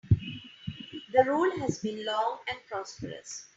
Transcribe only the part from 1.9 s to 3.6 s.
long and prosperous.